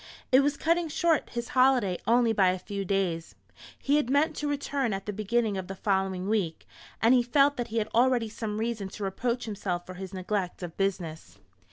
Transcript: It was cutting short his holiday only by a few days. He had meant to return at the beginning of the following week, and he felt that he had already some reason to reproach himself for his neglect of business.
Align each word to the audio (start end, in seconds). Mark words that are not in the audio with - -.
It 0.31 0.39
was 0.39 0.57
cutting 0.57 0.87
short 0.87 1.29
his 1.29 1.49
holiday 1.49 1.99
only 2.07 2.33
by 2.33 2.49
a 2.49 2.57
few 2.57 2.83
days. 2.83 3.35
He 3.77 3.97
had 3.97 4.09
meant 4.09 4.35
to 4.37 4.47
return 4.47 4.93
at 4.93 5.05
the 5.05 5.13
beginning 5.13 5.57
of 5.57 5.67
the 5.67 5.75
following 5.75 6.27
week, 6.27 6.65
and 7.03 7.13
he 7.13 7.21
felt 7.21 7.55
that 7.57 7.67
he 7.67 7.77
had 7.77 7.89
already 7.93 8.27
some 8.27 8.57
reason 8.57 8.89
to 8.89 9.03
reproach 9.03 9.45
himself 9.45 9.85
for 9.85 9.93
his 9.93 10.11
neglect 10.11 10.63
of 10.63 10.75
business. 10.75 11.37